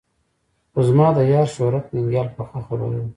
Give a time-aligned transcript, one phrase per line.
[0.71, 3.01] خو زما د یار شهرت ننګیال پخه خبره ده.